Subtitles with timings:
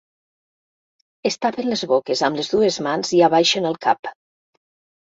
[1.31, 4.15] Es tapen les boques amb les dues mans i abaixen el cap.